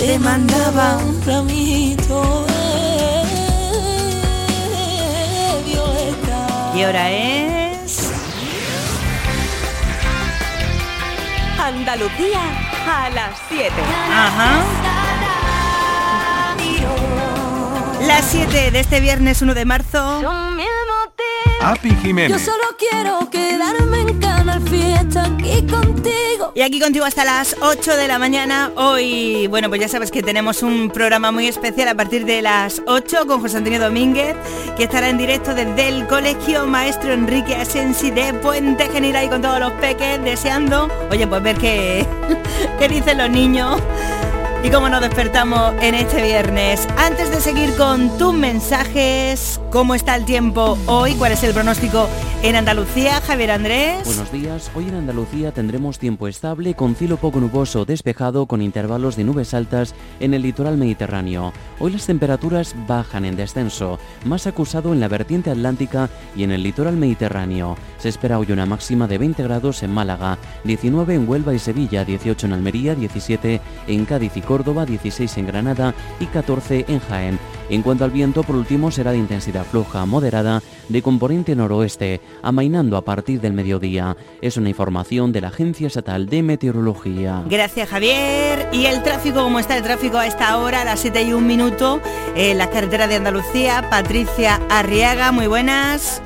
[0.00, 2.46] te mandaba un ramito
[6.74, 8.10] Y ahora es...
[11.58, 12.40] Andalucía
[12.88, 13.72] a las 7.
[14.10, 14.62] Ajá.
[18.06, 20.22] Las 7 de este viernes 1 de marzo.
[21.60, 22.38] Api Jiménez.
[22.38, 26.52] Yo solo quiero quedarme en Canal Fiesta aquí contigo.
[26.54, 28.72] Y aquí contigo hasta las 8 de la mañana.
[28.76, 32.82] Hoy, bueno, pues ya sabes que tenemos un programa muy especial a partir de las
[32.86, 34.36] 8 con José Antonio Domínguez,
[34.76, 39.42] que estará en directo desde el Colegio Maestro Enrique Asensi de Puente General y con
[39.42, 42.06] todos los peques deseando, oye, pues ver qué,
[42.78, 43.80] qué dicen los niños
[44.62, 46.86] y cómo nos despertamos en este viernes.
[46.98, 51.14] Antes de seguir con tus mensajes, ¿cómo está el tiempo hoy?
[51.14, 52.08] ¿Cuál es el pronóstico
[52.42, 53.22] en Andalucía?
[53.22, 54.04] Javier Andrés.
[54.04, 54.70] Buenos días.
[54.74, 59.54] Hoy en Andalucía tendremos tiempo estable con cielo poco nuboso despejado con intervalos de nubes
[59.54, 61.54] altas en el litoral mediterráneo.
[61.78, 66.62] Hoy las temperaturas bajan en descenso, más acusado en la vertiente atlántica y en el
[66.62, 67.76] litoral mediterráneo.
[67.98, 72.04] Se espera hoy una máxima de 20 grados en Málaga, 19 en Huelva y Sevilla,
[72.04, 77.38] 18 en Almería, 17 en Cádiz y Córdoba, 16 en Granada y 14 en Jaén.
[77.68, 82.96] En cuanto al viento, por último, será de intensidad floja moderada de componente noroeste, amainando
[82.96, 84.16] a partir del mediodía.
[84.42, 87.44] Es una información de la Agencia Estatal de Meteorología.
[87.48, 88.68] Gracias Javier.
[88.72, 89.44] ¿Y el tráfico?
[89.44, 92.00] ¿Cómo está el tráfico a esta hora, a las 7 y un minuto?
[92.34, 96.20] En la carretera de Andalucía, Patricia Arriaga, muy buenas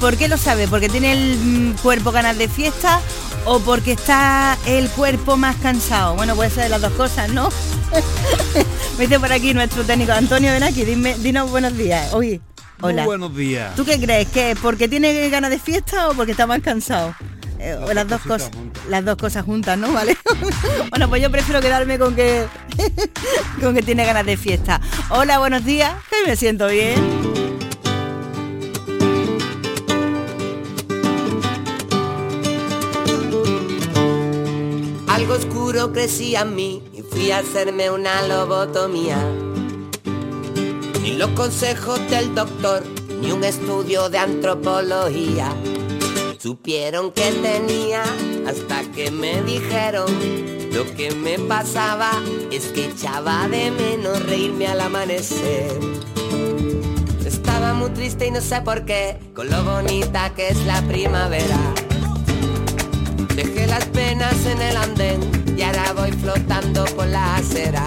[0.00, 0.68] ¿por qué lo sabe?
[0.68, 3.00] ¿Porque tiene el mm, cuerpo ganas de fiesta
[3.44, 6.14] o porque está el cuerpo más cansado?
[6.14, 7.48] Bueno, puede ser de las dos cosas, ¿no?
[8.98, 12.12] Me dice por aquí nuestro técnico Antonio, aquí, dime, dinos buenos días.
[12.14, 12.40] Oye,
[12.80, 13.04] hola.
[13.04, 13.74] buenos días.
[13.74, 14.28] ¿Tú qué crees?
[14.28, 17.14] ¿Que porque tiene ganas de fiesta o porque está más cansado?
[17.58, 18.50] Eh, o las dos cosas
[18.88, 20.16] las dos cosas juntas no vale
[20.90, 22.44] bueno pues yo prefiero quedarme con que
[23.60, 27.51] con que tiene ganas de fiesta hola buenos días que me siento bien
[35.32, 39.16] Algo oscuro crecía en mí y fui a hacerme una lobotomía.
[41.00, 42.82] Ni los consejos del doctor,
[43.18, 45.48] ni un estudio de antropología.
[46.38, 48.02] Supieron que tenía
[48.46, 50.06] hasta que me dijeron
[50.70, 52.10] lo que me pasaba
[52.50, 55.80] es que echaba de menos reírme al amanecer.
[57.24, 61.81] Estaba muy triste y no sé por qué, con lo bonita que es la primavera.
[63.34, 65.20] Dejé las penas en el andén
[65.56, 67.84] y ahora voy flotando por la acera.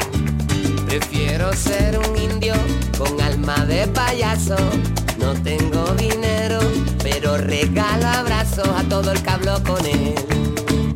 [0.87, 2.55] Prefiero ser un indio
[2.97, 4.55] con alma de payaso.
[5.19, 6.59] No tengo dinero,
[7.03, 10.15] pero regalo abrazos a todo el que habló con él.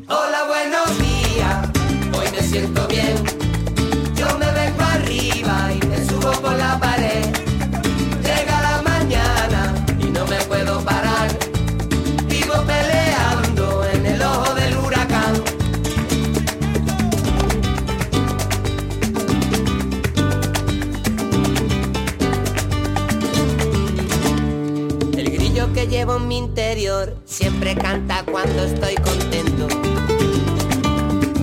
[0.07, 1.69] Hola, buenos días,
[2.17, 3.48] hoy me siento bien.
[26.39, 29.67] interior siempre canta cuando estoy contento.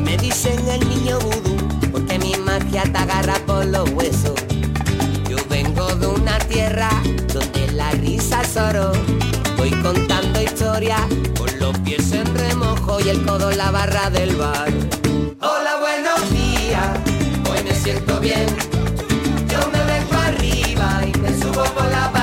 [0.01, 1.57] Me dicen el niño vudú
[1.93, 4.35] porque mi magia te agarra por los huesos.
[5.29, 6.89] Yo vengo de una tierra
[7.33, 8.93] donde la risa es oro.
[9.59, 11.03] Voy contando historias
[11.39, 14.73] con los pies en remojo y el codo en la barra del bar.
[15.41, 16.89] Hola, buenos días,
[17.51, 18.47] hoy me siento bien.
[19.49, 22.16] Yo me vengo arriba y me subo por la barra.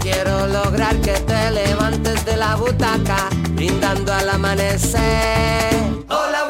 [0.00, 5.70] Quiero lograr que te levantes de la butaca, brindando al amanecer.
[6.08, 6.44] Hola,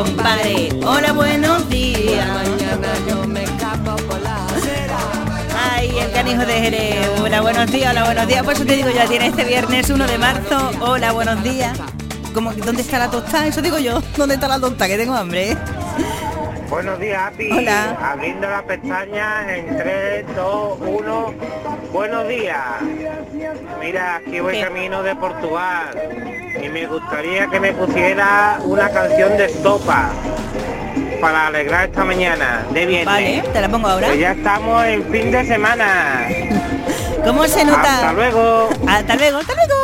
[0.00, 2.26] Compadre, hola, buenos días.
[2.26, 4.96] Mañana yo me escapo por la acera.
[5.74, 7.10] Ay, el canijo de Jerez.
[7.20, 8.42] Hola, buenos días, hola, buenos días.
[8.42, 10.70] Pues eso te digo, ya tiene este viernes 1 de marzo.
[10.80, 11.78] Hola, buenos días.
[12.32, 13.46] ¿Cómo, ¿Dónde está la tostada?
[13.46, 14.00] Eso digo yo.
[14.16, 14.88] ¿Dónde está la tostada?
[14.88, 15.54] Que tengo hambre.
[16.70, 17.52] Buenos días, Api.
[17.52, 17.98] Hola.
[18.02, 21.34] Abriendo las pestañas en 3, 2, 1.
[21.92, 22.56] Buenos días.
[23.78, 24.60] Mira, aquí voy ¿Qué?
[24.62, 26.29] camino de Portugal
[26.62, 30.10] y me gustaría que me pusiera una canción de estopa
[31.20, 33.06] para alegrar esta mañana de viernes.
[33.06, 34.08] Vale, te la pongo ahora.
[34.08, 36.28] Que ya estamos en fin de semana.
[37.24, 37.94] ¿Cómo se nota?
[37.94, 38.68] Hasta luego.
[38.88, 39.74] Hasta luego, hasta luego.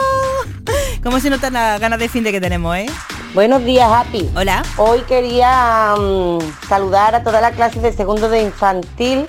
[1.02, 2.86] ¿Cómo se notan las ganas de fin de que tenemos, eh?
[3.36, 4.30] Buenos días, Happy.
[4.34, 4.62] Hola.
[4.78, 6.38] Hoy quería mm,
[6.70, 9.28] saludar a toda la clase de segundo de infantil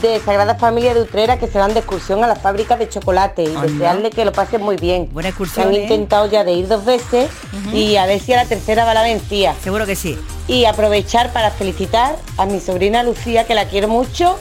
[0.00, 3.42] de Sagrada Familia de Utrera que se van de excursión a la fábrica de chocolate
[3.42, 5.10] y desearle que lo pasen muy bien.
[5.12, 5.82] Buena excursión, han ¿eh?
[5.82, 7.28] intentado ya de ir dos veces
[7.74, 9.54] y a ver si a la tercera va la vencida.
[9.62, 10.18] Seguro que sí.
[10.48, 14.38] Y aprovechar para felicitar a mi sobrina Lucía, que la quiero mucho.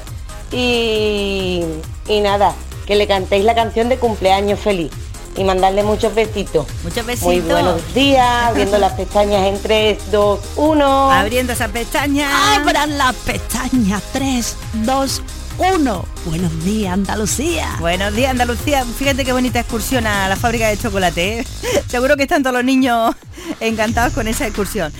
[0.53, 1.65] Y,
[2.07, 2.53] y nada,
[2.87, 4.91] que le cantéis la canción de cumpleaños feliz.
[5.37, 6.65] Y mandarle muchos besitos.
[6.83, 7.27] Muchos besitos.
[7.27, 11.11] Muy buenos días, abriendo las pestañas en 3, 2, 1.
[11.11, 12.55] Abriendo esa pestaña.
[12.55, 14.55] Abran las pestañas 3,
[14.85, 15.21] 2,
[15.57, 16.05] 1.
[16.25, 17.75] Buenos días, Andalucía.
[17.79, 18.85] Buenos días, Andalucía.
[18.85, 21.39] Fíjate qué bonita excursión a la fábrica de chocolate.
[21.39, 21.47] ¿eh?
[21.87, 23.15] Seguro que están todos los niños
[23.59, 24.91] encantados con esa excursión.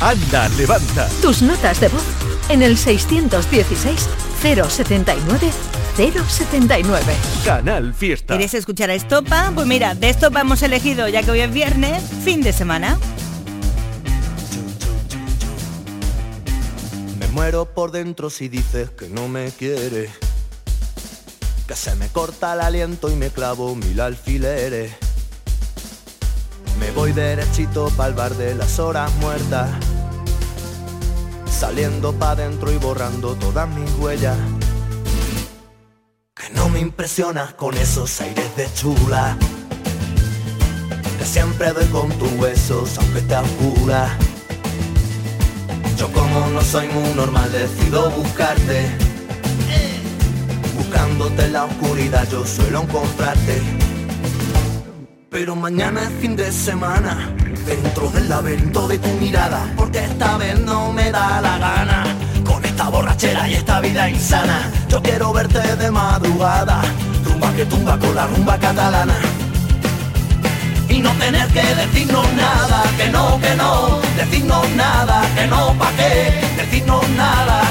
[0.00, 1.08] Anda, levanta.
[1.22, 2.02] Tus notas de voz
[2.48, 4.08] en el 616
[4.42, 5.50] 079
[5.96, 7.00] 079.
[7.42, 8.34] Canal Fiesta.
[8.34, 9.50] ¿Queréis escuchar a Estopa?
[9.54, 12.98] Pues mira, de Estopa hemos elegido, ya que hoy es viernes, fin de semana.
[17.18, 20.10] Me muero por dentro si dices que no me quieres.
[21.66, 24.92] Que se me corta el aliento y me clavo mil alfileres.
[26.78, 29.70] Me voy derechito pa'l bar de las horas muertas.
[31.50, 34.36] Saliendo pa' dentro y borrando todas mis huellas.
[36.54, 39.36] No me impresionas con esos aires de chula.
[41.18, 44.16] Que siempre doy con tus huesos aunque te oscura.
[45.98, 48.86] Yo como no soy muy normal decido buscarte
[50.76, 53.62] Buscándote en la oscuridad yo suelo encontrarte
[55.30, 60.60] Pero mañana es fin de semana Dentro del laberinto de tu mirada Porque esta vez
[60.60, 62.25] no me da la gana
[62.76, 66.82] esta borrachera y esta vida insana Yo quiero verte de madrugada
[67.24, 69.14] Tumba que tumba con la rumba catalana
[70.88, 75.90] y no tener que decirnos nada, que no, que no, decirnos nada, que no, pa'
[75.96, 77.62] qué, decirnos nada.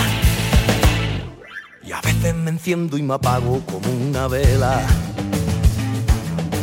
[1.82, 4.82] Y a veces me enciendo y me apago como una vela.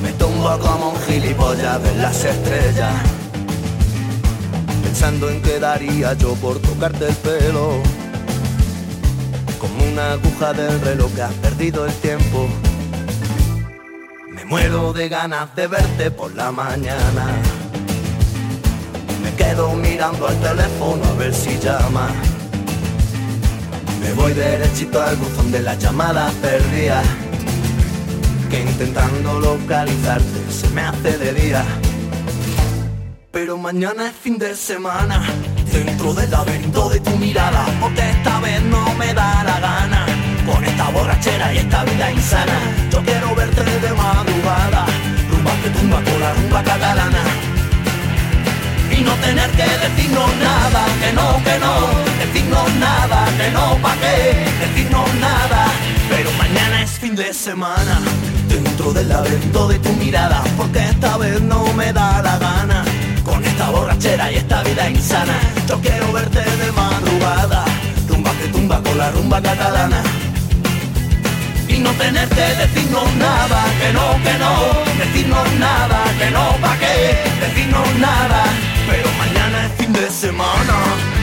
[0.03, 2.95] Me tumbo como un gilipollas de las estrellas.
[4.85, 8.02] Pensando en qué daría yo por tocarte el pelo.
[9.63, 12.49] Como una aguja del reloj que has perdido el tiempo.
[14.29, 17.27] Me muero de ganas de verte por la mañana.
[19.23, 22.09] Me quedo mirando al teléfono a ver si llama.
[24.01, 27.07] Me voy derechito al buzón de las llamadas perdidas.
[28.51, 31.65] Que intentando localizarte se me hace de día.
[33.31, 35.23] Pero mañana es fin de semana.
[35.73, 37.65] Dentro del laberinto de tu mirada.
[37.81, 40.07] Porque esta vez no me da la gana.
[40.47, 42.59] Con esta borrachera y esta vida insana
[42.91, 44.87] Yo quiero verte de madrugada
[45.31, 47.23] Rumba que tumba con la rumba catalana
[48.91, 53.97] Y no tener que decirnos nada Que no, que no decirnos nada, que no pa'
[53.97, 55.67] qué, decirnos nada.
[56.09, 58.01] Pero mañana es fin de semana,
[58.49, 62.85] dentro del laberinto de tu mirada, porque esta vez no me da la gana.
[63.25, 65.39] Con esta borrachera y esta vida insana,
[65.73, 67.65] yo quiero verte de madrugada,
[68.07, 70.03] rumba que tumba con la rumba catalana.
[71.67, 74.53] Y no tener que decirnos nada, que no, que no,
[75.03, 76.97] decirnos nada, que no, pa' qué,
[77.41, 78.45] decirnos nada,
[78.87, 81.22] pero mañana es fin de semana.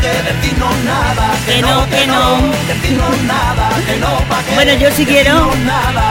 [0.00, 2.36] Que no, que no,
[4.54, 5.50] Bueno, yo sí quiero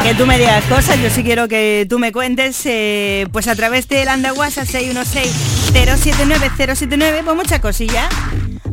[0.03, 3.55] que tú me digas cosas, yo sí quiero que tú me cuentes, eh, pues a
[3.55, 8.09] través del anda WhatsApp 616-079-079, pues muchas cosillas.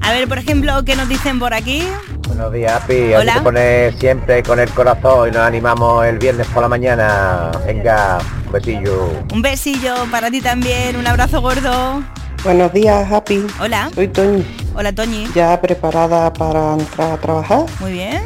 [0.03, 1.83] A ver, por ejemplo, ¿qué nos dicen por aquí?
[2.29, 3.15] Buenos días, Api.
[3.15, 3.35] Hola.
[3.35, 7.51] Te pone siempre con el corazón y nos animamos el viernes por la mañana.
[7.67, 9.11] Venga, un besillo.
[9.33, 12.03] Un besillo para ti también, un abrazo gordo.
[12.47, 13.45] Buenos días, Happy.
[13.59, 13.91] Hola.
[13.93, 14.47] Soy Toñi.
[14.76, 15.26] Hola, Toñi.
[15.35, 18.23] Ya preparada para entrar a trabajar Muy bien.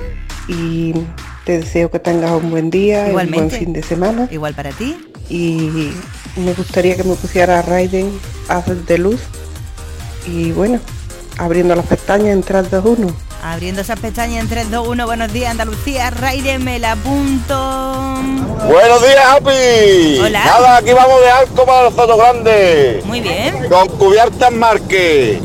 [0.47, 0.93] y
[1.47, 3.59] te deseo que tengas un buen día, y un buen Igualmente.
[3.61, 4.29] fin de semana.
[4.31, 4.95] Igual para ti.
[5.31, 5.91] Y
[6.37, 8.11] me gustaría que me pusiera Raiden
[8.51, 9.23] Haces de Luz.
[10.27, 10.81] Y bueno,
[11.39, 13.07] abriendo las pestañas en 3, 2, 1.
[13.43, 18.17] Abriendo esas pestañas en 3, 2, 1, buenos días Andalucía, Raide, me la apunto.
[18.69, 20.19] Buenos días, Happy.
[20.19, 20.45] Hola.
[20.45, 23.03] Nada, aquí vamos de arco para los Soto Grande.
[23.07, 23.69] Muy bien.
[23.69, 25.41] Con cubiertas marque.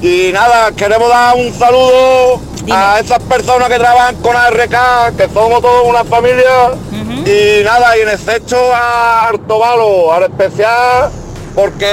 [0.00, 5.60] Y nada, queremos dar un saludo a esas personas que trabajan con ARK, que somos
[5.60, 6.72] todos una familia.
[7.24, 11.10] Y nada, y en excepto a Artobalo, al especial,
[11.54, 11.86] porque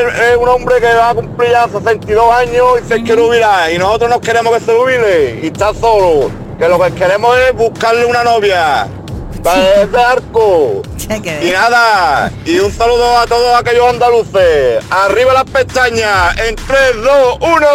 [0.00, 3.72] él es un hombre que va a cumplir ya 62 años y se quiere jubilar.
[3.72, 6.30] Y nosotros nos queremos que se jubile y está solo.
[6.58, 8.86] Que lo que queremos es buscarle una novia.
[9.42, 10.82] Para ese arco.
[11.10, 14.84] Y nada, y un saludo a todos aquellos andaluces.
[14.90, 17.66] Arriba las pestañas, en 3, 2, 1.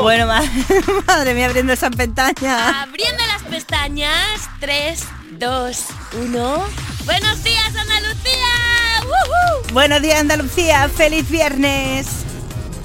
[0.00, 0.42] Bueno, ma-
[1.06, 2.74] madre mía, abriendo esas pestañas.
[2.82, 4.48] Abriendo las pestañas.
[4.60, 5.84] 3, 2,
[6.22, 6.64] 1.
[7.04, 8.46] Buenos días, Andalucía.
[9.72, 12.06] Buenos días Andalucía, feliz viernes.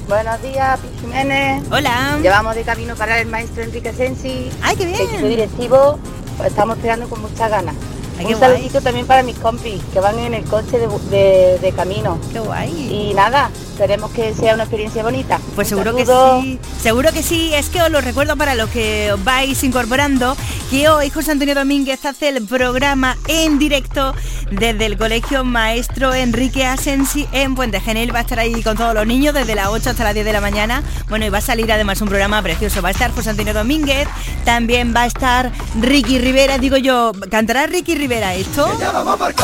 [0.08, 1.64] Buenos días, Jiménez.
[1.72, 2.20] Hola.
[2.22, 4.52] Llevamos de camino para el maestro Enrique Sensi.
[4.62, 5.02] ¡Ay, qué bien!
[5.02, 6.00] Equipo directivo,
[6.38, 7.74] pues estamos esperando con muchas ganas.
[8.20, 8.40] Ay, Un guay.
[8.40, 12.20] saludito también para mis compis que van en el coche de, de- de camino.
[12.32, 12.72] ¡Qué guay!
[13.10, 15.38] Y nada, esperemos que sea una experiencia bonita.
[15.54, 17.54] Pues Un seguro que sí, seguro que sí.
[17.54, 20.38] Es que os lo recuerdo para los que os vais incorporando,
[20.70, 24.16] que hoy José Antonio Domínguez hace el programa en directo
[24.50, 28.16] desde el Colegio Maestro Enrique Asensi en Puente Genil.
[28.16, 30.32] Va a estar ahí con todos los niños desde las 8 hasta las 10 de
[30.32, 30.82] la mañana.
[31.10, 32.82] Bueno, y va a salir además un programa precioso.
[32.82, 34.08] Va a estar José Antonio Domínguez,
[34.46, 35.52] también va a estar
[35.82, 36.60] Ricky Rivera.
[36.60, 38.68] Digo yo, ¿cantará Ricky Rivera esto?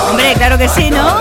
[0.09, 1.19] Hombre, claro que sí, ¿no?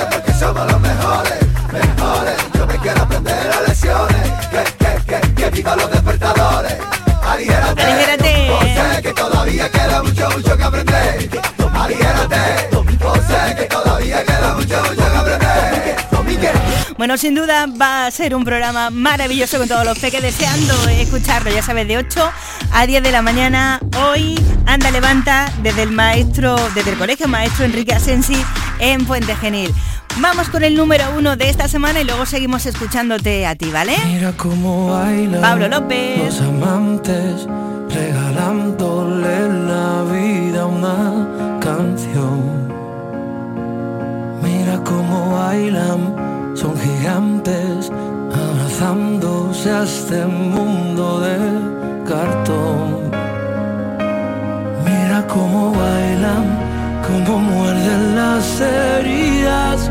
[2.55, 6.75] Yo me quiero aprender las lecciones que, que, que, que pican los despertadores.
[7.23, 8.47] Aligérate, Aligérate.
[8.49, 11.31] yo sé que todavía queda mucho, mucho que aprender.
[11.73, 15.97] Aligérate, yo sé que todavía queda mucho, mucho que aprender.
[16.99, 21.51] Bueno, sin duda va a ser un programa maravilloso con todos los peques deseando escucharlo,
[21.51, 22.31] ya sabes, de 8
[22.73, 23.81] a 10 de la mañana.
[24.09, 28.37] Hoy, anda, levanta desde el maestro, desde el colegio maestro Enrique Asensi
[28.81, 29.73] en Puente Genil.
[30.21, 33.97] Vamos con el número uno de esta semana y luego seguimos escuchándote a ti, ¿vale?
[34.07, 36.19] Mira cómo bailan Pablo López.
[36.19, 37.47] los amantes
[37.89, 42.69] regalándole la vida a una canción.
[44.43, 47.91] Mira cómo bailan, son gigantes
[48.35, 51.39] abrazándose a este mundo de
[52.07, 53.11] cartón.
[54.85, 56.45] Mira cómo bailan,
[57.07, 59.91] cómo muerden las heridas,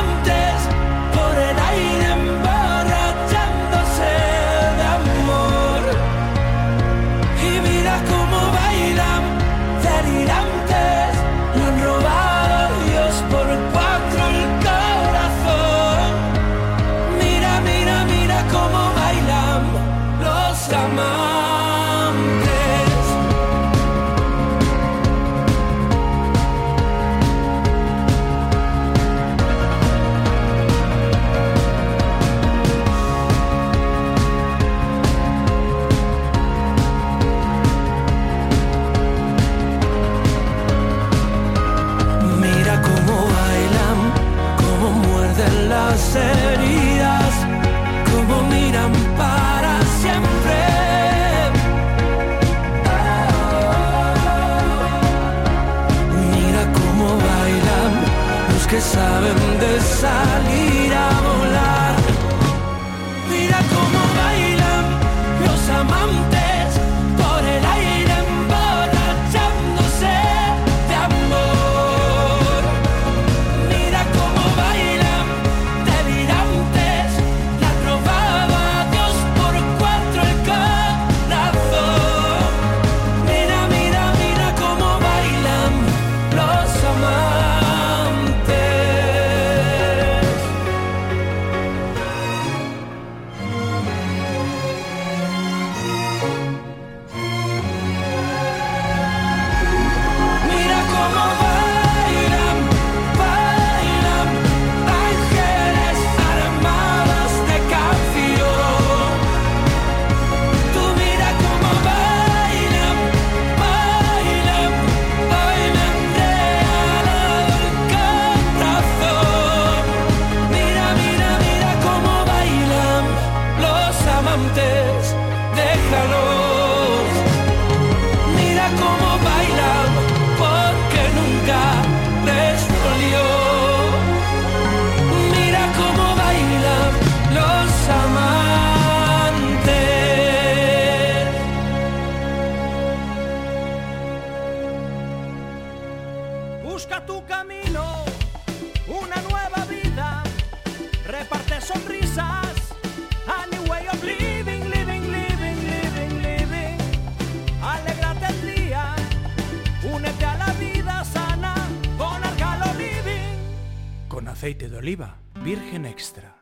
[164.81, 166.35] oliva, virgen extra.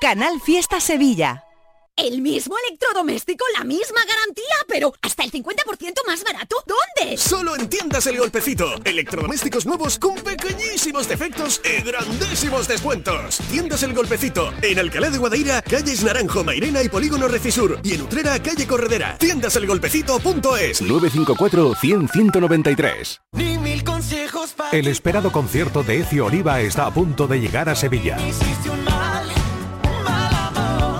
[0.00, 1.43] Canal Fiesta Sevilla.
[1.96, 5.54] El mismo electrodoméstico, la misma garantía, pero hasta el 50%
[6.08, 6.56] más barato.
[6.66, 7.16] ¿Dónde?
[7.16, 8.74] Solo en Tiendas El Golpecito.
[8.84, 13.38] Electrodomésticos nuevos con pequeñísimos defectos y grandísimos descuentos.
[13.48, 14.52] Tiendas El Golpecito.
[14.60, 17.78] En Alcalá de Guadaira, calles Naranjo, Mairena y Polígono Recisur.
[17.84, 19.16] Y en Utrera, calle Corredera.
[19.18, 23.20] Tiendaselgolpecito.es 954 100 193.
[23.34, 27.68] Ni mil consejos para El esperado concierto de Ecio Oliva está a punto de llegar
[27.68, 28.18] a Sevilla.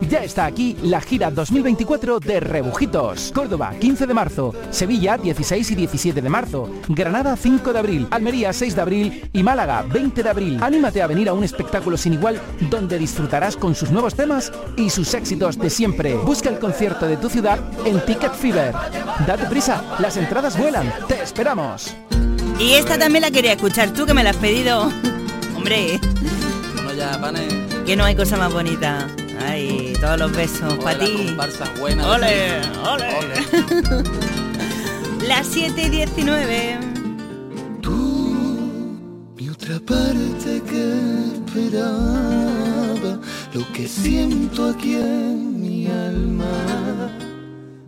[0.00, 3.32] Ya está aquí la gira 2024 de Rebujitos.
[3.34, 4.54] Córdoba, 15 de marzo.
[4.70, 6.68] Sevilla, 16 y 17 de marzo.
[6.88, 8.06] Granada, 5 de abril.
[8.10, 9.30] Almería, 6 de abril.
[9.32, 10.58] Y Málaga, 20 de abril.
[10.62, 14.90] Anímate a venir a un espectáculo sin igual donde disfrutarás con sus nuevos temas y
[14.90, 16.14] sus éxitos de siempre.
[16.14, 18.74] Busca el concierto de tu ciudad en Ticket Fever.
[19.26, 20.92] Date prisa, las entradas vuelan.
[21.08, 21.94] Te esperamos.
[22.60, 24.90] Y esta también la quería escuchar tú que me la has pedido.
[25.56, 25.98] Hombre,
[26.74, 27.48] Bueno, ya, pane.
[27.86, 29.06] que no hay cosa más bonita.
[29.46, 31.26] Ay, todos los besos para ti.
[31.26, 32.06] comparsas buenas.
[32.06, 33.06] Ole, ole.
[35.26, 36.96] Las 7 y 19.
[39.36, 40.94] Mi otra parte que
[41.34, 43.20] esperaba,
[43.52, 47.10] lo que siento aquí en mi alma,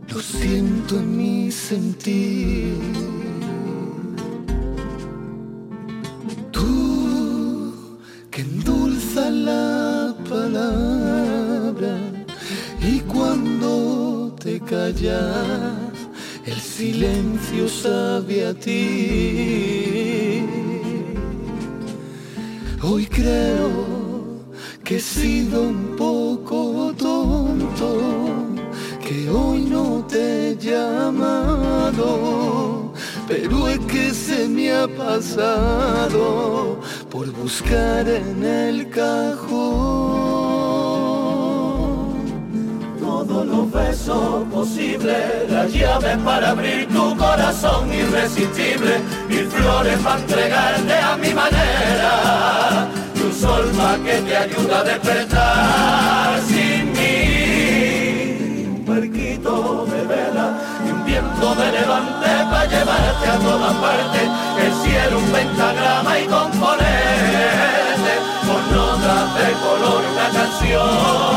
[0.08, 2.76] lo siento en mi sentir.
[6.50, 7.72] Tú
[8.30, 11.07] que endulzas la palabra
[14.68, 15.96] callas,
[16.44, 20.44] el silencio sabe a ti.
[22.82, 23.72] Hoy creo
[24.84, 28.02] que he sido un poco tonto,
[29.00, 32.12] que hoy no te he llamado,
[33.26, 40.47] pero es que se me ha pasado por buscar en el cajón
[43.28, 50.94] Todos los besos posibles, las llaves para abrir tu corazón irresistible, mil flores para entregarte
[50.94, 52.88] a mi manera.
[53.38, 58.64] sol pa' que te ayuda a despertar sin mí.
[58.66, 60.46] Un barquito de vela
[60.86, 64.28] y un viento de levante para llevarte a todas partes.
[64.64, 68.12] El cielo un pentagrama y componerte
[68.46, 71.28] con notas de color una canción.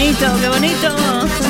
[0.00, 1.44] Bonito, qué bonito, qué bonito.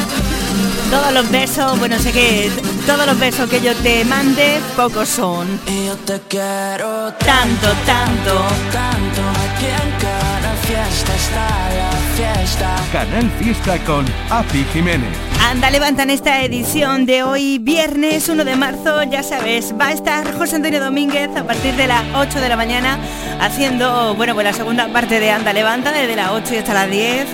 [0.90, 2.50] Todos los besos, bueno, sé que
[2.84, 5.46] todos los besos que yo te mande, pocos son.
[5.68, 9.22] Y yo te quiero tanto, tanto, tanto.
[9.46, 12.76] Aquí en cada fiesta está la fiesta.
[12.92, 15.16] Canal Fiesta con Api Jiménez.
[15.48, 20.36] Anda, levantan esta edición de hoy, viernes 1 de marzo, ya sabes, va a estar
[20.36, 22.98] José Antonio Domínguez a partir de las 8 de la mañana
[23.40, 26.90] haciendo, bueno, pues la segunda parte de Anda, levanta, desde las 8 y hasta las
[26.90, 27.26] 10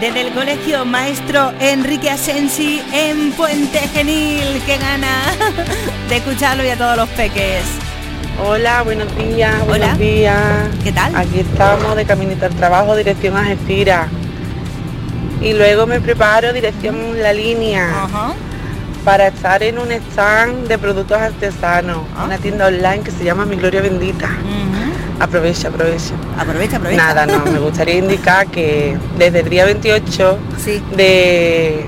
[0.00, 5.22] desde el colegio maestro Enrique Asensi en Puente Genil, que gana
[6.08, 7.62] de escucharlo y a todos los peques.
[8.44, 10.36] Hola, buenos días, buenos días.
[10.82, 11.14] ¿Qué tal?
[11.14, 14.08] Aquí estamos de caminito al trabajo, dirección a Gestira.
[15.40, 17.88] Y luego me preparo dirección La Línea
[19.04, 22.24] para estar en un stand de productos artesanos, Ah.
[22.24, 24.30] una tienda online que se llama Mi Gloria Bendita.
[25.20, 26.14] Aprovecha, aprovecha.
[26.38, 26.96] Aprovecha, aprovecha.
[26.96, 30.38] Nada, no, me gustaría indicar que desde el día 28
[30.96, 31.86] de,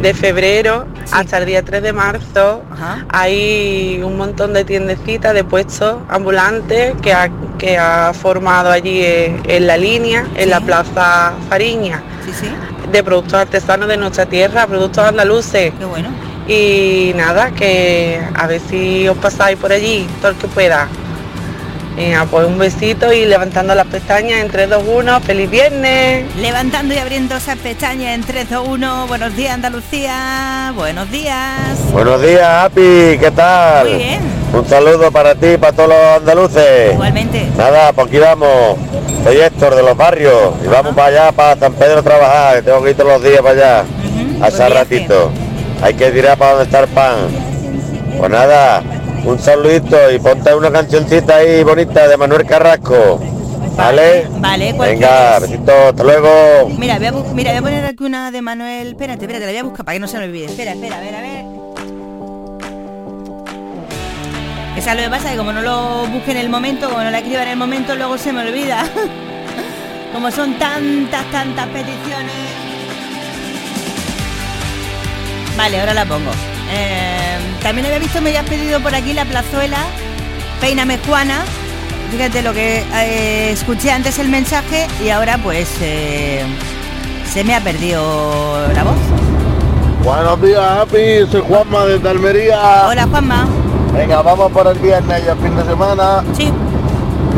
[0.00, 2.62] de febrero hasta el día 3 de marzo
[3.08, 9.40] hay un montón de tiendecitas de puestos ambulantes que ha, que ha formado allí en,
[9.48, 12.02] en la línea, en la Plaza Fariña,
[12.92, 15.72] de productos artesanos de nuestra tierra, productos andaluces.
[15.78, 16.10] Qué bueno.
[16.48, 20.86] Y nada, que a ver si os pasáis por allí, todo el que pueda.
[21.96, 26.26] Venga, pues un besito y levantando las pestañas en 3, 2, 1, feliz viernes.
[26.36, 31.38] Levantando y abriendo esas pestañas en 3, 2, 1, buenos días Andalucía, buenos días.
[31.92, 33.88] Buenos días, Api, ¿qué tal?
[33.88, 34.20] Muy bien.
[34.52, 36.92] Un saludo para ti y para todos los andaluces.
[36.92, 37.48] Igualmente.
[37.56, 38.76] Nada, pues aquí vamos.
[39.24, 42.62] Soy Héctor de los barrios y vamos para allá, para San Pedro a trabajar, que
[42.62, 43.84] tengo que ir todos los días para allá.
[44.42, 45.30] a ese ratito.
[45.80, 47.14] Hay que tirar para donde está el pan.
[48.18, 48.82] Pues nada,
[49.26, 53.20] un saludito y ponte una cancioncita ahí bonita de Manuel Carrasco.
[53.76, 54.26] ¿Vale?
[54.38, 56.70] Vale, ¿cuál Venga, besitos, hasta luego.
[56.78, 58.88] Mira, voy a, mira, voy a poner aquí una de Manuel.
[58.88, 60.46] Espérate, espérate, la voy a buscar para que no se me olvide.
[60.46, 61.44] Espera, espera, a ver, a ver.
[64.78, 67.10] Esa lo que pasa es que como no lo busque en el momento, como no
[67.10, 68.86] la escriba en el momento, luego se me olvida.
[70.12, 72.32] como son tantas, tantas peticiones.
[75.56, 76.30] Vale, ahora la pongo.
[76.70, 79.78] Eh, también había visto, me habías pedido por aquí la plazuela,
[80.60, 81.44] Peíname Juana.
[82.10, 86.44] Fíjate lo que eh, escuché antes el mensaje y ahora pues eh,
[87.32, 88.96] se me ha perdido la voz.
[90.04, 91.26] Buenos días, Happy.
[91.30, 92.86] Soy Juanma desde Almería.
[92.88, 93.46] Hola, Juanma.
[93.92, 96.22] Venga, vamos por el viernes y el fin de semana.
[96.36, 96.52] Sí.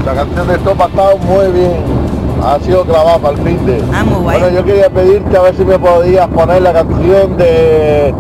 [0.04, 1.82] La canción de Estopa ha estado muy bien.
[2.44, 3.82] Ha sido clavada para el fin de.
[3.92, 4.40] Ah, muy guay.
[4.40, 8.14] Bueno, yo quería pedirte a ver si me podías poner la canción de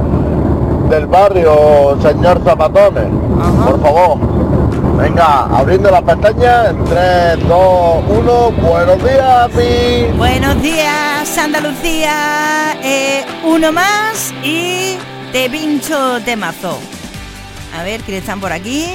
[0.88, 3.08] del barrio, señor Zapatones.
[3.64, 4.18] Por favor.
[4.96, 8.50] Venga, abriendo las pestañas en 3, 2, 1.
[8.62, 10.16] Buenos días, Pi.
[10.16, 12.76] Buenos días, Andalucía.
[12.82, 14.96] Eh, uno más y
[15.32, 16.78] te pincho temazo.
[17.78, 18.86] A ver, ¿quiénes están por aquí?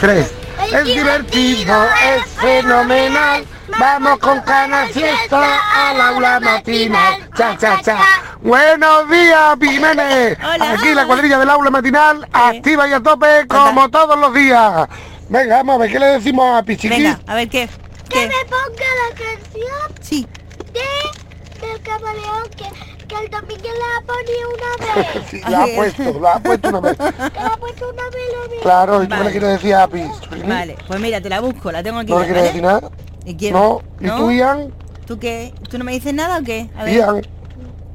[0.00, 0.32] Tres.
[0.72, 3.44] Es divertido, es fenomenal.
[3.78, 7.28] Vamos con Cana Fiesta al aula matinal.
[7.36, 7.98] Cha, cha, cha.
[8.42, 10.38] Buenos días, Jiménez.
[10.40, 14.86] Aquí la cuadrilla del aula matinal, activa y a tope como todos los días.
[15.28, 16.88] Venga, vamos a ver, ¿qué le decimos a Pichiqui?
[16.94, 17.68] Venga, a ver qué.
[18.10, 20.28] Que me ponga la canción Sí.
[20.72, 25.24] de del camaleón que, que el domingo la ha ponido una vez.
[25.30, 26.96] Sí, la ha puesto, la ha puesto una vez.
[26.98, 27.02] Que
[27.40, 28.60] la ha puesto una vez la vez.
[28.62, 29.24] Claro, ¿y tú Vale.
[29.24, 30.04] le quieres decir a Pi?
[30.46, 32.12] Vale, pues mira, te la busco, la tengo aquí.
[32.12, 32.52] ¿No le quieres ¿vale?
[32.52, 32.90] decir nada?
[33.24, 33.52] ¿Y quién?
[33.52, 34.72] No, ¿y tú, Ian?
[35.06, 35.52] ¿Tú qué?
[35.68, 36.68] ¿Tú no me dices nada o qué?
[36.76, 36.94] A ver.
[36.94, 37.22] Ian.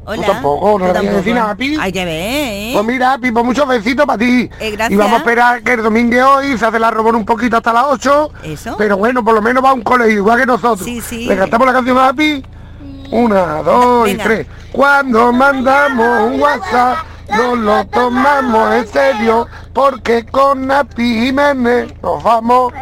[0.05, 0.25] Hola.
[0.25, 1.77] Tú tampoco, no le decir nada a Pi.
[1.79, 2.71] Hay que ver, ¿eh?
[2.73, 4.49] Pues mira, Pi, pues muchos besitos para ti.
[4.59, 4.91] Eh, gracias.
[4.91, 7.71] Y vamos a esperar que el domingo hoy se hace la robón un poquito hasta
[7.71, 8.31] las 8.
[8.43, 8.75] Eso.
[8.75, 10.83] Pero bueno, por lo menos va a un colegio igual que nosotros.
[10.83, 11.25] Sí, sí.
[11.25, 12.43] ¿Le cantamos la canción a Pi?
[13.11, 14.23] Una, dos Venga.
[14.23, 14.47] y tres.
[14.71, 16.97] Cuando mandamos un WhatsApp,
[17.29, 22.73] nos lo tomamos en serio, porque con Api Jiménez nos vamos.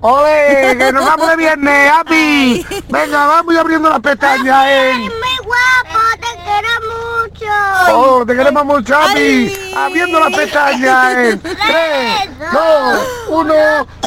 [0.00, 0.76] ¡Ole!
[0.78, 2.66] ¡Que nos vamos de viernes, Api!
[2.88, 4.92] Venga, vamos y abriendo las pestañas, ¿eh?
[4.98, 7.94] Muy guapo, te quiero mucho.
[7.94, 9.52] ¡Oh, te queremos mucho, Api!
[9.76, 11.38] Abriendo las pestañas, ¿eh?
[11.42, 13.54] ¡Tres, dos, uno!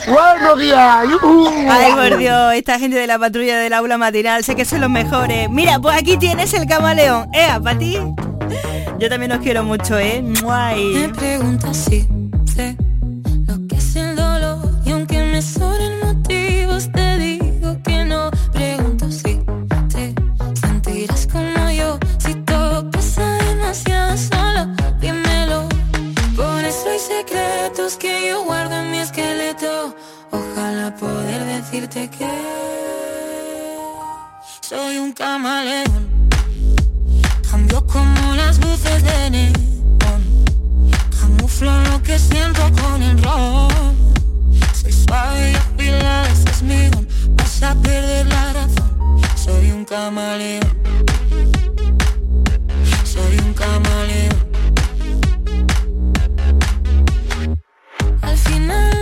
[0.08, 1.08] ¡Buenos días!
[1.70, 4.90] Ay, por Dios, esta gente de la patrulla del aula matinal, sé que son los
[4.90, 5.50] mejores.
[5.50, 7.30] Mira, pues aquí tienes el camaleón.
[7.34, 7.98] ¡Ea, para ti!
[9.00, 10.22] Yo también os quiero mucho, ¿eh?
[10.22, 11.12] Me ¡Muay!
[11.18, 12.08] preguntas si
[12.54, 12.78] sé
[27.98, 29.96] que yo guardo en mi esqueleto.
[30.32, 32.30] Ojalá poder decirte que
[34.62, 36.30] soy un camaleón.
[37.50, 39.54] Cambio como las luces de neón.
[41.20, 43.96] Camuflo lo que siento con el ron.
[44.82, 47.08] Soy suave y afilada, ese es mi don.
[47.38, 49.22] Vas a perder la razón.
[49.36, 50.64] Soy un camaleón.
[53.04, 54.45] Soy un camaleón.
[58.36, 58.95] Al final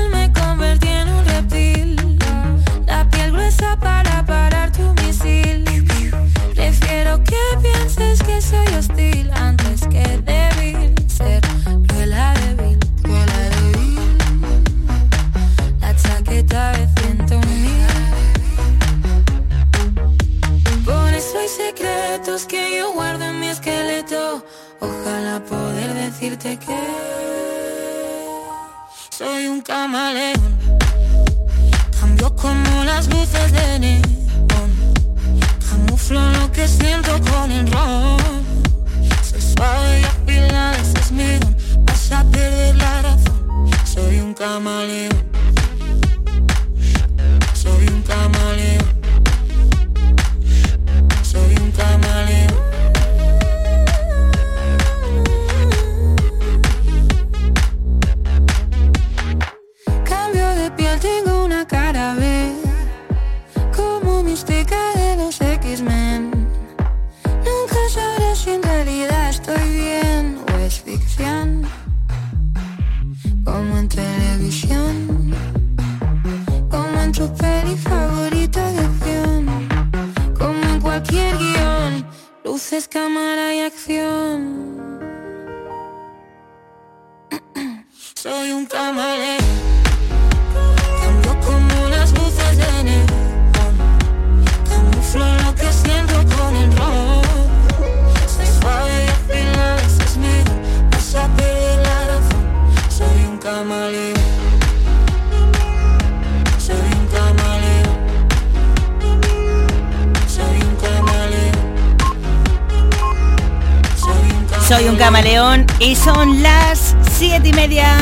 [115.84, 117.98] y son las siete y media.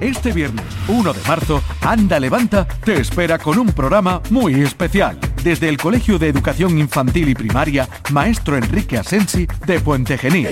[0.00, 5.18] Este viernes 1 de marzo, Anda Levanta te espera con un programa muy especial.
[5.46, 10.48] Desde el Colegio de Educación Infantil y Primaria, Maestro Enrique Asensi de Puente Genil.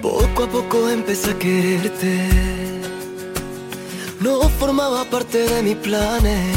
[0.02, 2.28] Poco a poco empecé a quererte.
[4.20, 6.56] No formaba parte de mis planes.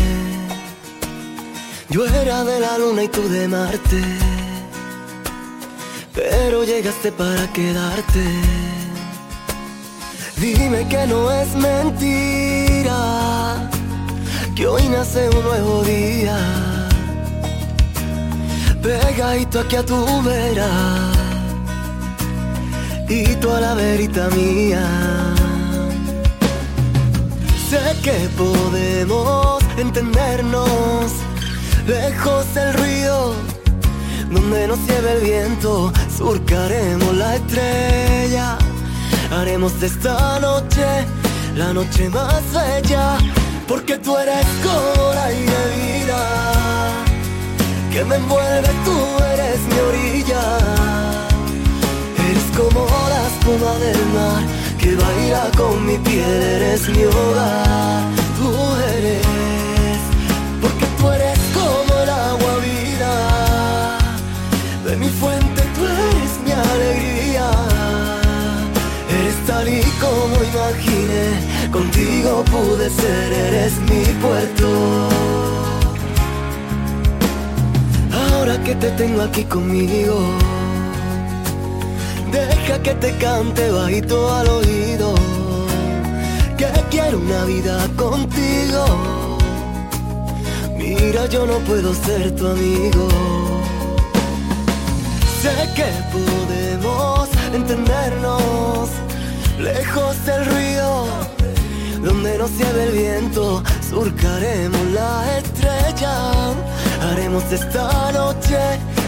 [1.90, 4.41] Yo era de la luna y tú de Marte.
[6.14, 8.24] Pero llegaste para quedarte.
[10.38, 13.00] Dime que no es mentira.
[14.56, 16.38] Que hoy nace un nuevo día.
[18.82, 20.70] Pegadito aquí a tu vera
[23.12, 24.84] y tú a la verita mía.
[27.70, 31.12] Sé que podemos entendernos
[31.88, 33.34] lejos del río,
[34.32, 38.58] donde nos lleve el viento, surcaremos la estrella,
[39.32, 40.86] haremos de esta noche
[41.56, 43.18] la noche más bella,
[43.68, 46.52] porque tú eres como la aire vida
[47.92, 48.98] que me envuelve, tú
[49.34, 50.44] eres mi orilla.
[52.30, 54.44] Eres como la espuma del mar
[54.80, 58.21] que baila con mi piel, eres mi hogar.
[69.52, 71.26] Tal y como imaginé,
[71.72, 74.68] contigo pude ser, eres mi puerto.
[78.22, 80.16] Ahora que te tengo aquí conmigo.
[82.32, 85.10] Deja que te cante bajito al oído.
[86.60, 88.84] Que quiero una vida contigo.
[90.78, 93.06] Mira, yo no puedo ser tu amigo.
[95.42, 98.90] Sé que podemos entendernos
[99.62, 101.06] lejos del río.
[102.02, 106.14] Donde nos lleve el viento, surcaremos la estrella.
[107.12, 108.58] Haremos esta noche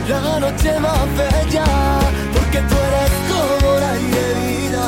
[0.08, 1.66] la noche más bella,
[2.34, 4.86] porque tú eres como la vida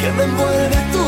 [0.00, 1.05] que me envuelve, tú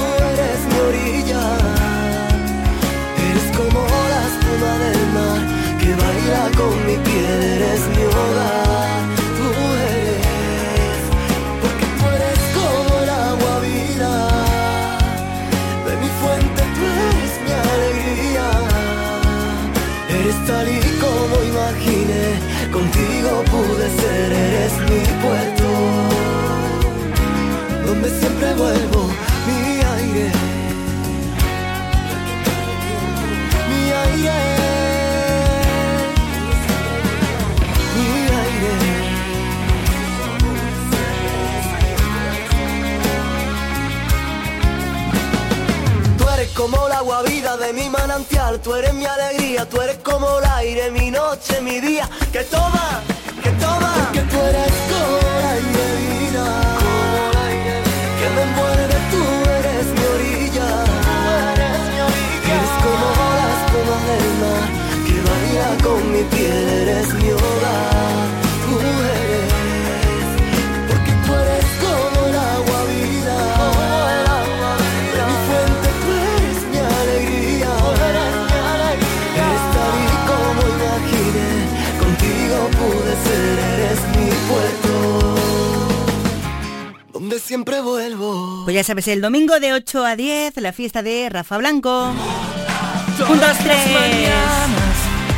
[88.89, 92.09] sabes, el domingo de 8 a 10, la fiesta de Rafa Blanco.
[92.09, 93.77] Un, dos, tres.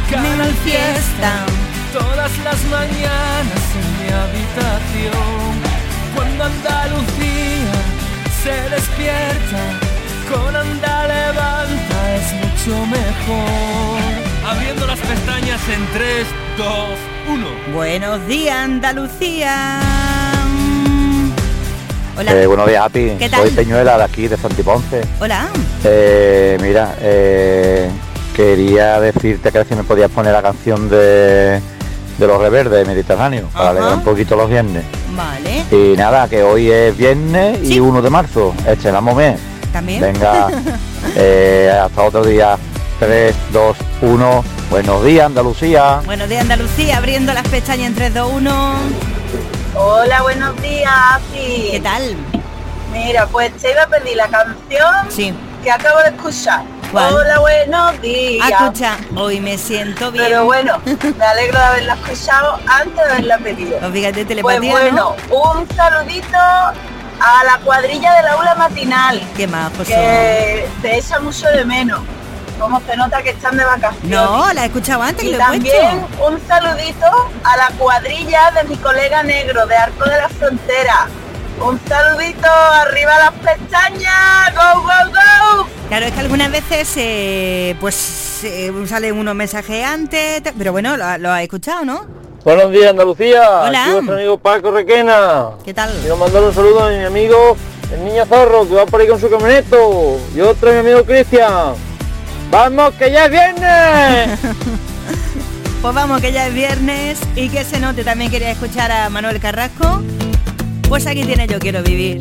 [0.09, 1.33] Canal Fiesta.
[1.93, 5.57] Todas las mañanas en mi habitación.
[6.15, 7.73] Cuando Andalucía
[8.45, 9.63] se despierta,
[10.31, 14.01] con Anda levanta es mucho mejor.
[14.47, 16.27] Abriendo las pestañas en 3,
[16.57, 16.69] 2,
[17.31, 17.47] 1.
[17.75, 20.30] Buenos días, Andalucía.
[22.21, 22.33] Hola.
[22.39, 23.13] Eh, buenos días, Happy.
[23.19, 23.41] ¿Qué tal?
[23.41, 25.01] Soy Peñuela de aquí, de Fontiponce.
[25.21, 25.49] Hola.
[25.83, 27.89] Eh, mira, eh,
[28.37, 31.63] quería decirte que si me podías poner la canción de,
[32.19, 34.85] de los reverdes Mediterráneo para alegrar un poquito los viernes.
[35.17, 35.65] Vale.
[35.71, 38.55] Y nada, que hoy es viernes y 1 de marzo.
[38.67, 39.41] Estrenamos mes.
[39.73, 40.03] También.
[40.03, 40.49] Venga,
[41.17, 42.59] eh, hasta otro día.
[42.99, 44.45] 3, 2, 1.
[44.69, 46.03] Buenos días, Andalucía.
[46.05, 48.75] Buenos días, Andalucía, abriendo las pestañas en 3, 2, 1.
[49.75, 51.69] Hola, buenos días, Afi.
[51.73, 52.17] ¿Qué tal?
[52.93, 56.63] Mira, pues te iba a pedir la canción que acabo de escuchar.
[56.91, 57.15] ¿Cuál?
[57.15, 58.51] Hola, buenos días.
[58.53, 60.25] Ah, Escucha, hoy me siento bien.
[60.25, 63.79] Pero bueno, me alegro de haberla escuchado antes de haberla pedido.
[63.81, 69.23] Oh, fíjate, Pues telepatía, bueno, un saludito a la cuadrilla del aula matinal.
[69.37, 69.71] ¿Qué más?
[69.87, 72.01] Que te echa mucho de menos.
[72.61, 74.11] Como se nota que están de vacaciones.
[74.11, 77.07] No, la he escuchado antes, Y que lo también un saludito
[77.43, 81.09] a la cuadrilla de mi colega negro de Arco de la Frontera.
[81.59, 85.67] Un saludito, arriba las pestañas, go, go, go.
[85.89, 91.17] Claro, es que algunas veces eh, pues eh, salen unos mensajes antes, pero bueno, lo,
[91.17, 92.05] lo has escuchado, ¿no?
[92.45, 93.63] Buenos días, Andalucía.
[93.63, 93.85] Hola.
[93.85, 95.51] Aquí vuestro amigo Paco Requena.
[95.65, 95.91] ¿Qué tal?
[96.01, 97.57] Quiero mandar un saludo a mi amigo
[97.93, 100.19] el niño Zorro, que va por ahí con su camioneto.
[100.35, 101.75] Y otro a mi amigo Cristian.
[102.51, 104.41] ¡Vamos, que ya es viernes!
[105.83, 108.05] Pues vamos, que ya es viernes y que se note.
[108.05, 110.03] También quería escuchar a Manuel Carrasco.
[110.91, 112.21] Pues aquí tiene Yo Quiero Vivir.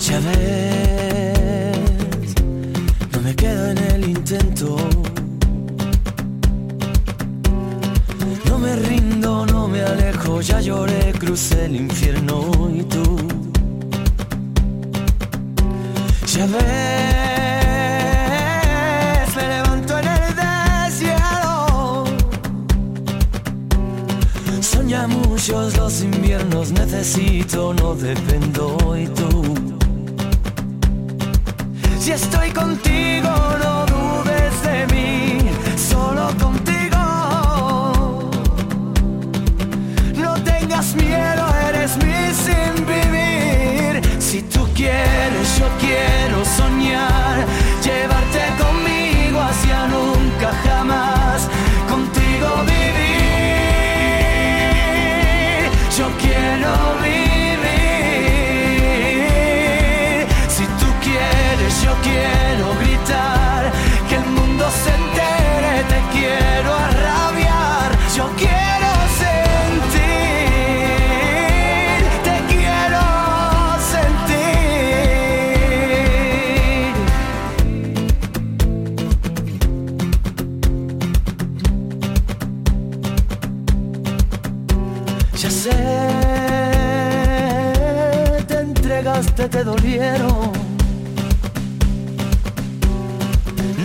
[0.00, 2.34] Ya ves,
[3.12, 4.76] no me quedo en el intento.
[8.46, 13.37] No me rindo, no me alejo, ya lloré, crucé el infierno y tú.
[16.38, 16.60] Ya ves,
[19.34, 22.04] me levanto en el desierto.
[24.60, 29.42] Son ya muchos los inviernos, necesito, no dependo y tú.
[31.98, 33.30] Si estoy contigo,
[33.64, 35.38] no dudes de mí,
[35.76, 36.67] solo contigo.
[44.78, 47.44] Quieres, yo quiero soñar,
[47.82, 50.52] llevarte conmigo hacia nunca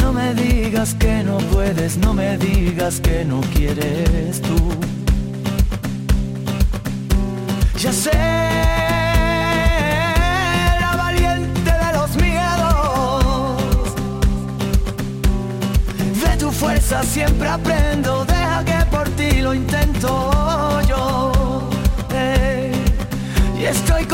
[0.01, 4.55] No me digas que no puedes, no me digas que no quieres tú.
[7.79, 8.11] Ya sé,
[10.79, 13.95] la valiente de los miedos.
[16.23, 21.69] De tu fuerza siempre aprendo, deja que por ti lo intento yo.
[22.13, 22.71] eh.
[23.59, 24.05] Y estoy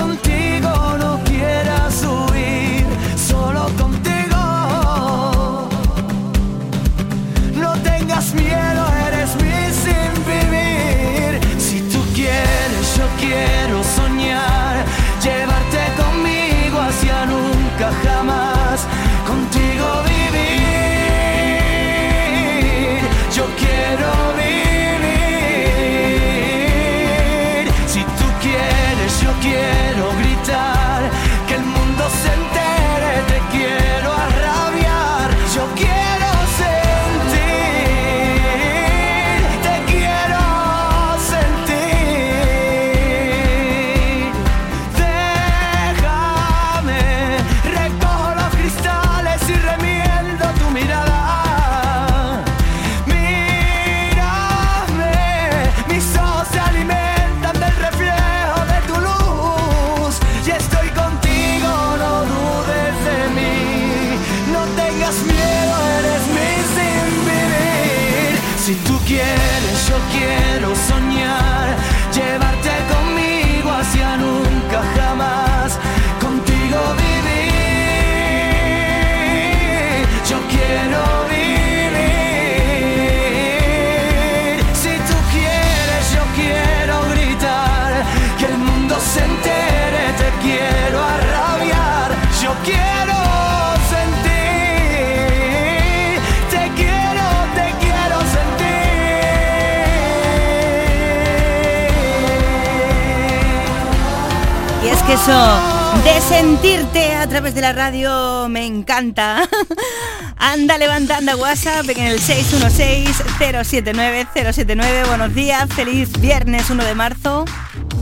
[105.30, 109.48] de sentirte a través de la radio me encanta.
[110.38, 115.08] Anda, levanta, anda WhatsApp en el 616-079-079.
[115.08, 117.46] Buenos días, feliz viernes 1 de marzo.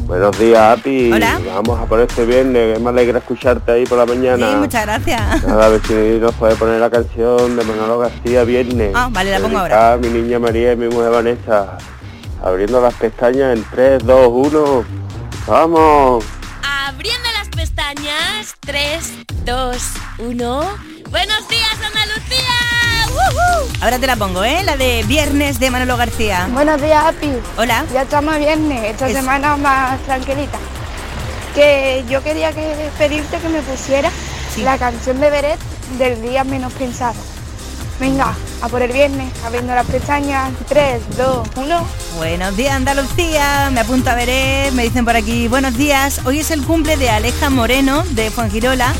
[0.05, 1.11] Buenos días, Api.
[1.11, 1.37] Hola.
[1.53, 4.51] Vamos a por este viernes, que me alegra escucharte ahí por la mañana.
[4.51, 5.43] Sí, muchas gracias.
[5.43, 8.93] Nada, a ver si nos puede poner la canción de Manolo García Viernes.
[8.95, 11.77] Ah, vale, la pongo Dedicada a mi niña María y mi mujer Vanessa.
[12.41, 14.85] Abriendo las pestañas en 3, 2, 1.
[15.47, 16.23] ¡Vamos!
[18.67, 19.77] Abriendo las pestañas, 3, 2,
[20.19, 20.61] 1.
[21.09, 22.53] Buenos días, Andalucía.
[23.09, 23.67] ¡Woohoo!
[23.81, 24.61] Ahora te la pongo, ¿eh?
[24.63, 26.47] La de viernes de Manolo García.
[26.51, 27.31] Buenos días, Api.
[27.57, 27.85] Hola.
[27.93, 30.57] Ya estamos viernes, esta Es- semana más tranquilita.
[31.55, 34.11] Que yo quería que pedirte que me pusiera
[34.57, 35.59] la canción de Beret
[35.97, 37.15] del día menos pensado.
[37.99, 40.51] Venga, a por el viernes, abriendo las pestañas.
[40.67, 41.87] 3, 2, 1.
[42.17, 46.51] Buenos días Andalucía, me apunto a ver, me dicen por aquí, buenos días, hoy es
[46.51, 48.93] el cumple de Aleja Moreno de Fuengirola,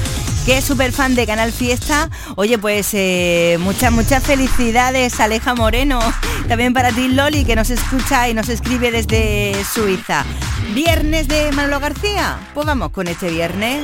[0.46, 2.10] que es súper fan de Canal Fiesta.
[2.36, 6.00] Oye, pues eh, muchas, muchas felicidades Aleja Moreno,
[6.48, 10.26] también para ti Loli, que nos escucha y nos escribe desde Suiza.
[10.74, 13.84] Viernes de Manolo García, pues vamos con este viernes.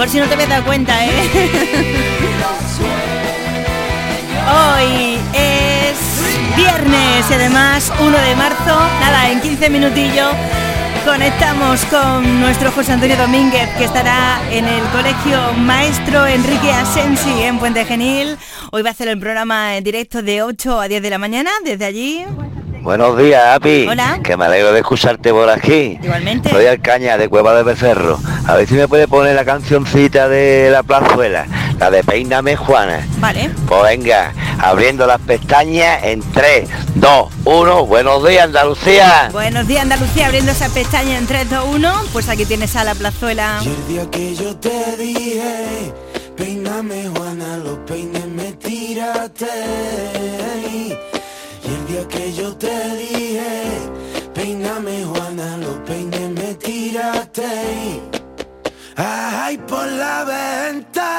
[0.00, 1.10] Por si no te habías dado cuenta, ¿eh?
[4.48, 8.80] Hoy es viernes y además 1 de marzo.
[8.98, 10.32] Nada, en 15 minutillos
[11.04, 17.58] conectamos con nuestro José Antonio Domínguez que estará en el Colegio Maestro Enrique Asensi en
[17.58, 18.38] Puente Genil.
[18.72, 21.50] Hoy va a hacer el programa en directo de 8 a 10 de la mañana
[21.62, 22.24] desde allí.
[22.82, 23.86] Buenos días, Api.
[23.88, 24.20] Hola.
[24.24, 25.98] Que me alegro de escucharte por aquí.
[26.02, 26.48] Igualmente.
[26.48, 28.18] Soy Alcaña de Cueva de Becerro.
[28.46, 31.46] A ver si me puede poner la cancioncita de la plazuela,
[31.78, 33.06] la de Peíname Juana.
[33.18, 33.50] Vale.
[33.68, 37.86] Pues venga, abriendo las pestañas en 3, 2, 1.
[37.86, 39.28] Buenos días, Andalucía.
[39.30, 41.94] Buenos días, Andalucía, abriendo esa pestaña en 3, 2, 1.
[42.14, 43.60] Pues aquí tienes a la plazuela.
[43.62, 45.92] Y el día que yo te dije,
[46.34, 49.46] peíname Juana, los peines me tiraste.
[52.36, 53.64] Yo te dije,
[54.34, 58.00] peíname Juana, los peines me tiraste.
[58.96, 61.10] Ay, por la ventana.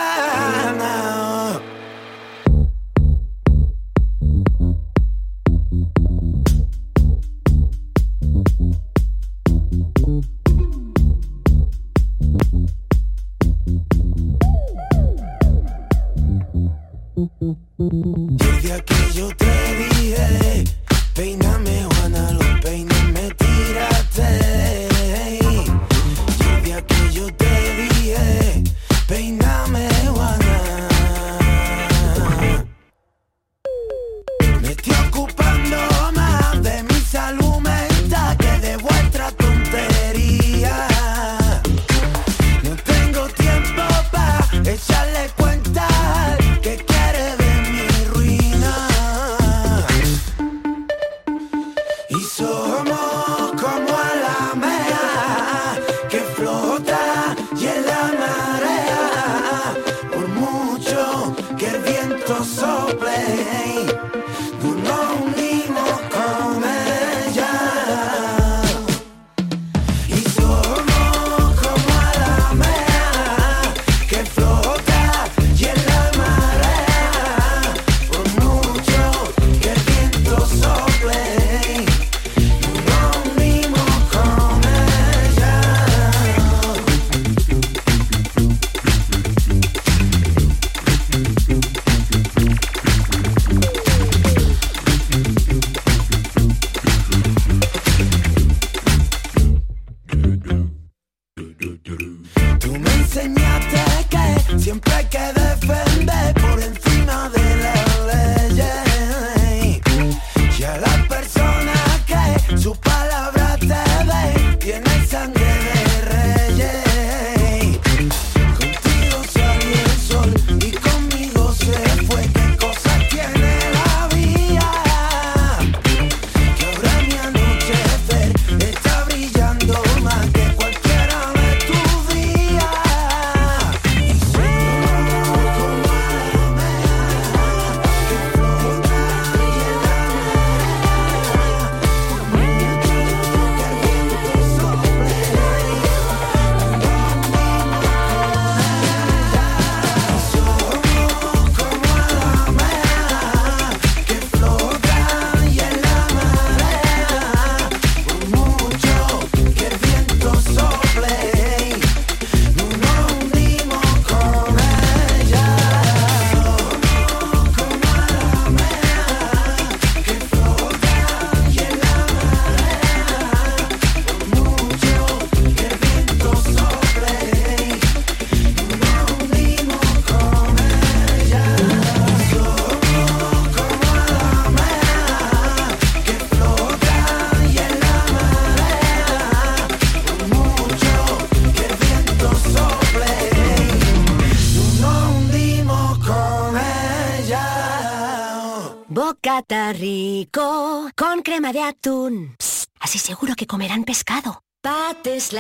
[18.62, 19.46] Día que yo te
[19.76, 20.64] dije,
[21.14, 23.34] peíname Juana, los peines me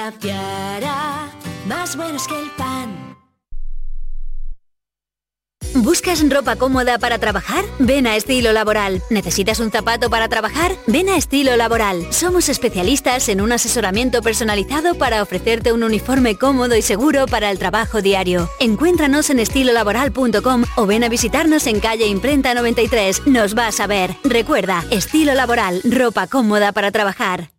[0.03, 1.29] la piara,
[1.67, 2.80] más buenos que el pan.
[6.11, 7.63] ¿Buscas ropa cómoda para trabajar?
[7.79, 9.01] Ven a Estilo Laboral.
[9.09, 10.75] ¿Necesitas un zapato para trabajar?
[10.85, 12.05] Ven a Estilo Laboral.
[12.11, 17.59] Somos especialistas en un asesoramiento personalizado para ofrecerte un uniforme cómodo y seguro para el
[17.59, 18.49] trabajo diario.
[18.59, 23.27] Encuéntranos en estilolaboral.com o ven a visitarnos en calle Imprenta 93.
[23.27, 24.17] Nos vas a ver.
[24.25, 27.51] Recuerda, Estilo Laboral, ropa cómoda para trabajar.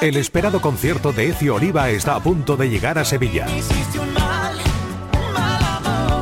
[0.00, 3.48] El esperado concierto de Ecio Oliva está a punto de llegar a Sevilla.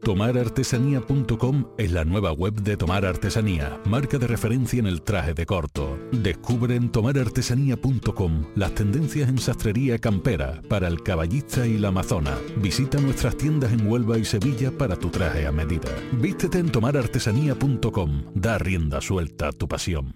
[0.00, 5.44] Tomarartesanía.com es la nueva web de Tomar Artesanía, marca de referencia en el traje de
[5.44, 5.98] corto.
[6.12, 12.38] Descubre en tomarartesanía.com las tendencias en sastrería campera para el caballista y la amazona.
[12.58, 15.90] Visita nuestras tiendas en Huelva y Sevilla para tu traje a medida.
[16.12, 18.22] Vístete en tomarartesanía.com.
[18.34, 20.14] Da rienda suelta a tu pasión.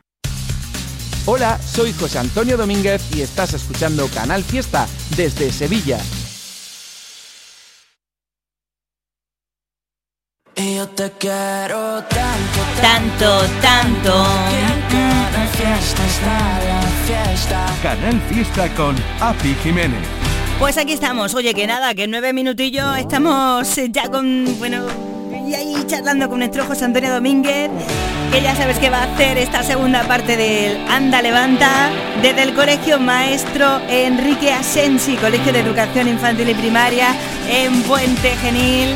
[1.26, 5.98] Hola, soy José Antonio Domínguez y estás escuchando Canal Fiesta desde Sevilla.
[10.62, 14.24] Y yo te quiero tanto, tanto, tanto.
[17.82, 19.98] Canal Fiesta con Api Jiménez.
[20.60, 24.86] Pues aquí estamos, oye que nada, que en nueve minutillos estamos ya con, bueno,
[25.48, 27.68] y ahí charlando con nuestro José Antonio Domínguez,
[28.30, 31.90] que ya sabes que va a hacer esta segunda parte del Anda Levanta
[32.22, 37.08] desde el Colegio Maestro Enrique Asensi, Colegio de Educación Infantil y Primaria
[37.50, 38.94] en Puente Genil.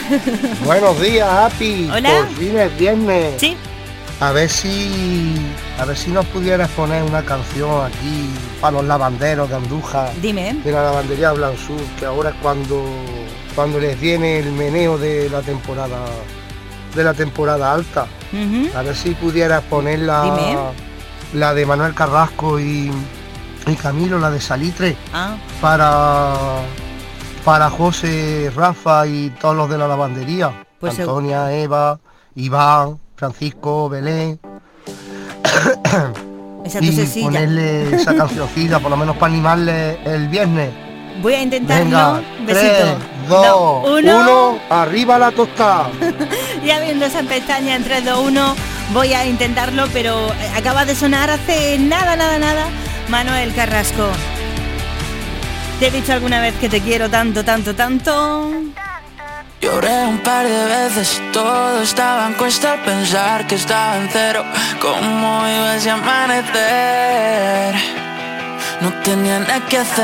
[0.64, 1.90] Buenos días, Api.
[1.92, 2.28] Hola.
[2.28, 3.34] Por fin es viernes.
[3.40, 3.58] Sí.
[4.20, 5.36] A ver si
[5.80, 8.30] a ver si nos pudieras poner una canción aquí
[8.62, 10.12] para los lavanderos de Andújar.
[10.22, 10.54] Dime.
[10.64, 12.86] De la lavandería Blansur, que ahora es cuando
[13.56, 16.06] cuando les viene el meneo de la temporada
[16.96, 18.06] de la temporada alta.
[18.76, 20.58] A ver si pudieras poner la, Dime.
[21.34, 22.92] La de Manuel Carrasco y,
[23.68, 26.34] y Camilo, la de Salitre, Ah, para,
[27.44, 30.66] para José, Rafa y todos los de la lavandería.
[30.80, 32.00] Pues Antonia, Eva,
[32.36, 34.40] Iván, Francisco, Belén.
[36.66, 40.72] esa y ponerle esa cancioncita, por lo menos para animarle el viernes.
[41.22, 41.86] Voy a intentarlo.
[41.86, 42.74] Venga, Besito.
[42.74, 45.90] 3, 2, No, 1, arriba la tostada.
[46.64, 48.56] Y abriendo esa pestaña en 3, 2, 1,
[48.94, 52.68] voy a intentarlo, pero eh, acaba de sonar hace nada, nada, nada,
[53.10, 54.08] Manuel Carrasco.
[55.80, 58.52] Te he dicho alguna vez que te quiero tanto, tanto, tanto.
[59.60, 64.46] Lloré un par de veces, todo estaba en cuesta pensar que estaba en cero.
[64.80, 67.74] ¿Cómo iba ese amanecer?
[68.82, 70.04] No tenía nada que hacer.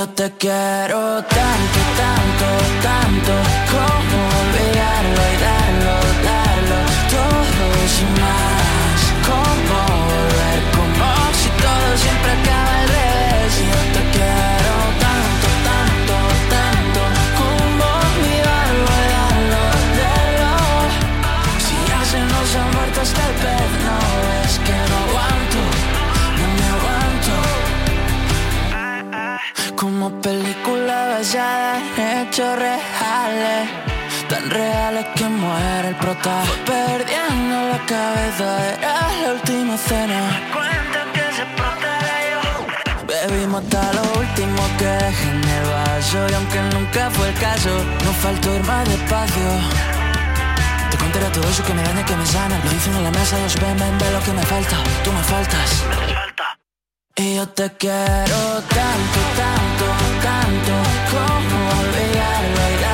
[0.00, 2.48] yo te quiero tanto, tanto,
[2.86, 3.32] tanto
[3.72, 5.09] Como olvidarlo
[43.60, 47.68] Hasta lo último que dejé en el vaso y aunque nunca fue el caso,
[48.04, 49.48] no faltó ir más despacio.
[50.90, 52.58] Te contaré todo eso que me daña, que me sana.
[52.64, 54.76] Lo dicen en la mesa, los ven, ven, ve lo que me falta.
[55.04, 55.84] Tú me faltas.
[57.16, 58.40] Y yo te quiero
[58.78, 59.86] tanto, tanto,
[60.24, 60.72] tanto.
[61.12, 62.89] Como olvidarlo y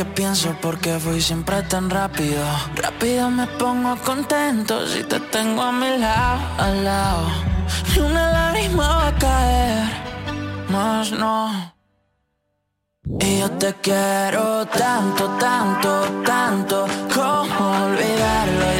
[0.00, 2.42] que pienso por qué fui siempre tan rápido.
[2.74, 7.26] Rápido me pongo contento si te tengo a mi lado, al lado.
[7.90, 9.82] Ni una lágrima va a caer,
[10.70, 11.74] más no.
[13.20, 15.90] Y yo te quiero tanto, tanto,
[16.24, 18.79] tanto Como olvidarlo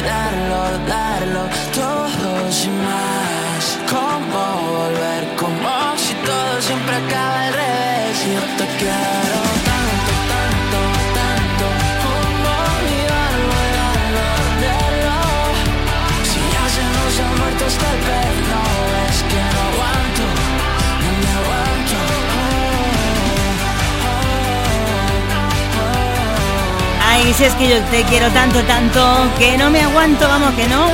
[27.45, 29.01] es que yo te quiero tanto, tanto,
[29.39, 30.85] que no me aguanto, vamos, que no.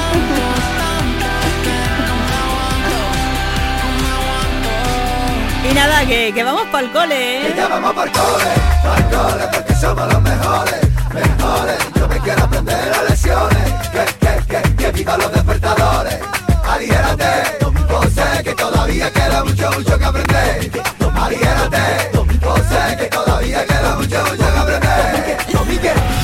[5.69, 7.51] Y nada, que, que vamos para el cole, ¿eh?
[7.51, 8.45] Que ya vamos para el cole,
[8.81, 10.81] para el cole, porque somos los mejores,
[11.13, 11.77] mejores.
[11.95, 16.19] Yo me quiero aprender las lecciones, que, que, que, que vivan los despertadores.
[16.65, 17.57] Aligérate,
[17.89, 20.71] yo sé que todavía queda mucho, mucho que aprender.
[21.13, 24.86] Aligérate, yo sé que todavía queda mucho, mucho que aprender.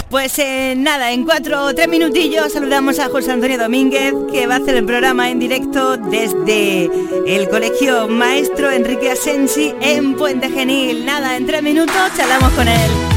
[0.09, 4.55] Pues eh, nada, en cuatro o tres minutillos saludamos a José Antonio Domínguez, que va
[4.55, 6.89] a hacer el programa en directo desde
[7.25, 11.03] el Colegio Maestro Enrique Asensi en Puente Genil.
[11.05, 13.12] Nada, en tres minutos charlamos con él.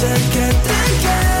[0.00, 1.39] Sé que te quiero